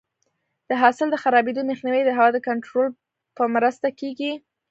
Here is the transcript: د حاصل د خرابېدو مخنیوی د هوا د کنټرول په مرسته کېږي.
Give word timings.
د 0.69 0.71
حاصل 0.81 1.07
د 1.11 1.15
خرابېدو 1.23 1.61
مخنیوی 1.71 2.01
د 2.05 2.11
هوا 2.17 2.27
د 2.33 2.37
کنټرول 2.47 2.87
په 3.37 3.43
مرسته 3.55 3.87
کېږي. 3.99 4.31